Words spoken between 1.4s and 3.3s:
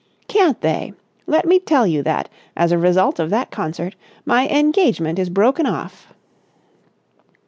me tell you that, as a result of